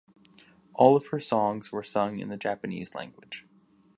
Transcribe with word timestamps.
All 0.73 0.95
of 0.95 1.09
her 1.09 1.19
songs 1.19 1.71
were 1.71 1.83
sung 1.83 2.17
in 2.17 2.29
the 2.29 2.35
Japanese 2.35 2.95
language. 2.95 3.45